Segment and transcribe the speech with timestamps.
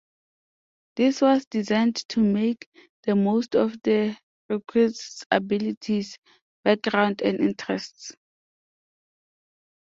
[0.95, 2.67] This was designed to make
[3.03, 4.17] the most of the
[4.49, 6.17] recruit's abilities,
[6.63, 8.11] background and interests.